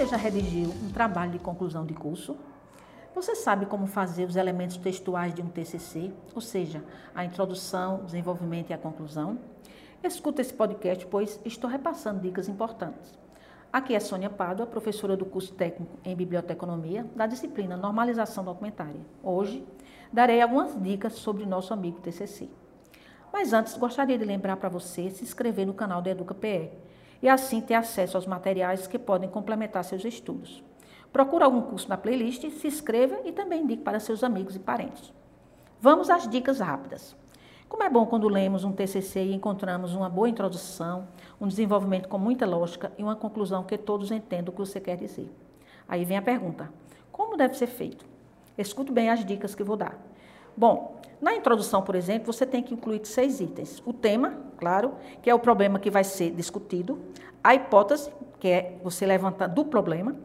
Você 0.00 0.06
já 0.06 0.16
redigiu 0.16 0.70
um 0.82 0.90
trabalho 0.90 1.32
de 1.32 1.38
conclusão 1.38 1.84
de 1.84 1.92
curso? 1.92 2.34
Você 3.14 3.34
sabe 3.34 3.66
como 3.66 3.86
fazer 3.86 4.24
os 4.24 4.34
elementos 4.34 4.78
textuais 4.78 5.34
de 5.34 5.42
um 5.42 5.46
TCC, 5.46 6.10
ou 6.34 6.40
seja, 6.40 6.82
a 7.14 7.22
introdução, 7.22 7.96
o 7.96 8.04
desenvolvimento 8.04 8.70
e 8.70 8.72
a 8.72 8.78
conclusão? 8.78 9.38
Escuta 10.02 10.40
esse 10.40 10.54
podcast, 10.54 11.06
pois 11.06 11.38
estou 11.44 11.68
repassando 11.68 12.18
dicas 12.18 12.48
importantes. 12.48 13.12
Aqui 13.70 13.94
é 13.94 14.00
Sônia 14.00 14.30
Pádua, 14.30 14.66
professora 14.66 15.18
do 15.18 15.26
curso 15.26 15.52
técnico 15.52 15.98
em 16.02 16.16
Biblioteconomia, 16.16 17.04
da 17.14 17.26
disciplina 17.26 17.76
Normalização 17.76 18.42
Documentária. 18.42 19.02
Hoje, 19.22 19.66
darei 20.10 20.40
algumas 20.40 20.82
dicas 20.82 21.12
sobre 21.12 21.44
nosso 21.44 21.74
amigo 21.74 22.00
TCC. 22.00 22.48
Mas 23.30 23.52
antes, 23.52 23.76
gostaria 23.76 24.16
de 24.16 24.24
lembrar 24.24 24.56
para 24.56 24.70
você 24.70 25.10
se 25.10 25.22
inscrever 25.22 25.66
no 25.66 25.74
canal 25.74 26.00
do 26.00 26.08
EducaPE 26.08 26.70
e 27.22 27.28
assim 27.28 27.60
ter 27.60 27.74
acesso 27.74 28.16
aos 28.16 28.26
materiais 28.26 28.86
que 28.86 28.98
podem 28.98 29.28
complementar 29.28 29.84
seus 29.84 30.04
estudos. 30.04 30.62
Procure 31.12 31.44
algum 31.44 31.62
curso 31.62 31.88
na 31.88 31.96
playlist, 31.96 32.48
se 32.50 32.66
inscreva 32.66 33.18
e 33.24 33.32
também 33.32 33.62
indique 33.62 33.82
para 33.82 34.00
seus 34.00 34.22
amigos 34.22 34.54
e 34.56 34.58
parentes. 34.58 35.12
Vamos 35.80 36.08
às 36.08 36.28
dicas 36.28 36.60
rápidas. 36.60 37.16
Como 37.68 37.82
é 37.82 37.88
bom 37.88 38.04
quando 38.06 38.28
lemos 38.28 38.64
um 38.64 38.72
TCC 38.72 39.24
e 39.24 39.34
encontramos 39.34 39.94
uma 39.94 40.08
boa 40.08 40.28
introdução, 40.28 41.08
um 41.40 41.46
desenvolvimento 41.46 42.08
com 42.08 42.18
muita 42.18 42.44
lógica 42.46 42.92
e 42.98 43.02
uma 43.02 43.16
conclusão 43.16 43.62
que 43.64 43.78
todos 43.78 44.10
entendam 44.10 44.52
o 44.52 44.56
que 44.56 44.58
você 44.58 44.80
quer 44.80 44.96
dizer. 44.96 45.32
Aí 45.88 46.04
vem 46.04 46.16
a 46.16 46.22
pergunta: 46.22 46.68
como 47.10 47.36
deve 47.36 47.54
ser 47.54 47.68
feito? 47.68 48.04
Escute 48.58 48.92
bem 48.92 49.08
as 49.08 49.24
dicas 49.24 49.54
que 49.54 49.62
vou 49.62 49.76
dar. 49.76 49.98
Bom, 50.56 50.99
na 51.20 51.34
introdução, 51.34 51.82
por 51.82 51.94
exemplo, 51.94 52.32
você 52.32 52.46
tem 52.46 52.62
que 52.62 52.72
incluir 52.72 53.04
seis 53.04 53.40
itens. 53.40 53.82
O 53.84 53.92
tema, 53.92 54.38
claro, 54.56 54.94
que 55.20 55.28
é 55.28 55.34
o 55.34 55.38
problema 55.38 55.78
que 55.78 55.90
vai 55.90 56.02
ser 56.02 56.30
discutido. 56.30 56.98
A 57.44 57.54
hipótese, 57.54 58.10
que 58.38 58.48
é 58.48 58.78
você 58.82 59.04
levantar 59.04 59.46
do 59.46 59.64
problema 59.64 60.16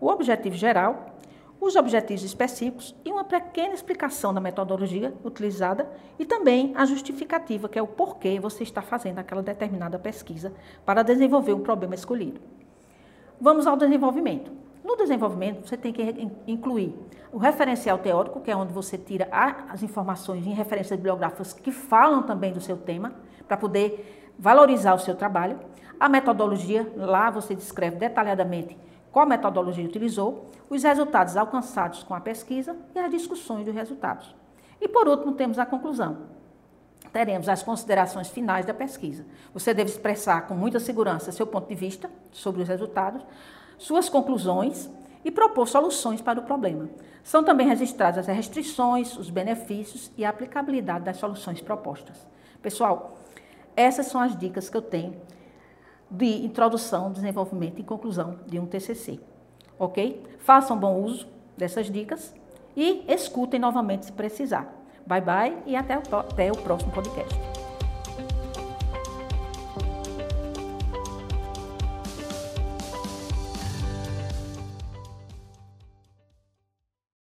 o 0.00 0.08
objetivo 0.08 0.54
geral, 0.54 1.14
os 1.60 1.76
objetivos 1.76 2.22
específicos 2.22 2.94
e 3.04 3.10
uma 3.10 3.24
pequena 3.24 3.72
explicação 3.72 4.34
da 4.34 4.40
metodologia 4.40 5.14
utilizada 5.24 5.88
e 6.18 6.26
também 6.26 6.72
a 6.76 6.84
justificativa, 6.84 7.68
que 7.68 7.78
é 7.78 7.82
o 7.82 7.86
porquê 7.86 8.38
você 8.38 8.62
está 8.62 8.82
fazendo 8.82 9.18
aquela 9.18 9.42
determinada 9.42 9.98
pesquisa 9.98 10.52
para 10.84 11.02
desenvolver 11.02 11.54
um 11.54 11.60
problema 11.60 11.94
escolhido. 11.94 12.40
Vamos 13.40 13.66
ao 13.66 13.76
desenvolvimento. 13.76 14.63
No 14.94 14.98
desenvolvimento, 14.98 15.68
você 15.68 15.76
tem 15.76 15.92
que 15.92 16.30
incluir 16.46 16.94
o 17.32 17.36
referencial 17.36 17.98
teórico, 17.98 18.40
que 18.40 18.48
é 18.48 18.54
onde 18.54 18.72
você 18.72 18.96
tira 18.96 19.26
as 19.32 19.82
informações 19.82 20.46
em 20.46 20.52
referências 20.52 20.96
bibliográficas 20.96 21.52
que 21.52 21.72
falam 21.72 22.22
também 22.22 22.52
do 22.52 22.60
seu 22.60 22.76
tema, 22.76 23.12
para 23.48 23.56
poder 23.56 24.32
valorizar 24.38 24.94
o 24.94 25.00
seu 25.00 25.16
trabalho. 25.16 25.58
A 25.98 26.08
metodologia, 26.08 26.92
lá 26.94 27.28
você 27.28 27.56
descreve 27.56 27.96
detalhadamente 27.96 28.78
qual 29.10 29.26
metodologia 29.26 29.84
utilizou, 29.84 30.48
os 30.70 30.84
resultados 30.84 31.36
alcançados 31.36 32.04
com 32.04 32.14
a 32.14 32.20
pesquisa 32.20 32.76
e 32.94 32.98
as 33.00 33.10
discussões 33.10 33.64
dos 33.64 33.74
resultados. 33.74 34.32
E 34.80 34.86
por 34.86 35.08
último, 35.08 35.32
temos 35.32 35.58
a 35.58 35.66
conclusão. 35.66 36.18
Teremos 37.12 37.48
as 37.48 37.64
considerações 37.64 38.28
finais 38.28 38.64
da 38.64 38.72
pesquisa. 38.72 39.26
Você 39.52 39.74
deve 39.74 39.90
expressar 39.90 40.46
com 40.46 40.54
muita 40.54 40.78
segurança 40.78 41.32
seu 41.32 41.48
ponto 41.48 41.68
de 41.68 41.74
vista 41.74 42.08
sobre 42.30 42.62
os 42.62 42.68
resultados, 42.68 43.26
suas 43.78 44.08
conclusões 44.08 44.90
e 45.24 45.30
propor 45.30 45.66
soluções 45.68 46.20
para 46.20 46.38
o 46.38 46.42
problema. 46.42 46.88
São 47.22 47.42
também 47.42 47.66
registradas 47.66 48.28
as 48.28 48.36
restrições, 48.36 49.16
os 49.16 49.30
benefícios 49.30 50.12
e 50.16 50.24
a 50.24 50.30
aplicabilidade 50.30 51.04
das 51.04 51.16
soluções 51.16 51.60
propostas. 51.60 52.26
Pessoal, 52.60 53.18
essas 53.74 54.06
são 54.06 54.20
as 54.20 54.36
dicas 54.36 54.68
que 54.68 54.76
eu 54.76 54.82
tenho 54.82 55.16
de 56.10 56.44
introdução, 56.44 57.10
desenvolvimento 57.10 57.80
e 57.80 57.82
conclusão 57.82 58.38
de 58.46 58.58
um 58.58 58.66
TCC. 58.66 59.18
Ok? 59.78 60.22
Façam 60.38 60.78
bom 60.78 61.02
uso 61.02 61.26
dessas 61.56 61.90
dicas 61.90 62.34
e 62.76 63.04
escutem 63.08 63.58
novamente 63.58 64.06
se 64.06 64.12
precisar. 64.12 64.72
Bye 65.06 65.20
bye 65.20 65.62
e 65.66 65.76
até 65.76 65.96
o, 65.98 66.16
até 66.16 66.52
o 66.52 66.56
próximo 66.56 66.92
podcast. 66.92 67.53